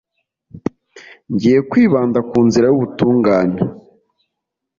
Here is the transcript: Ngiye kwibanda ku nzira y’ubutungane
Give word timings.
Ngiye 1.33 1.59
kwibanda 1.69 2.19
ku 2.29 2.37
nzira 2.47 2.65
y’ubutungane 2.67 3.59